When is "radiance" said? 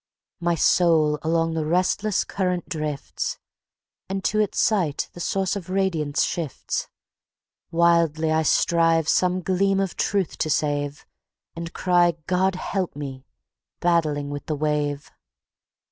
5.69-6.23